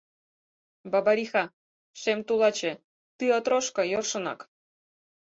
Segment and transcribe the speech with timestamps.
[0.91, 1.43] Бабариха—
[2.01, 2.73] шем тулаче
[3.17, 4.39] Ты отрошко йӧршынак